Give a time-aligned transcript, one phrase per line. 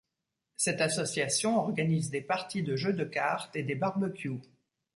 [0.57, 4.41] Cette association organise des parties de jeux de cartes et des barbecues.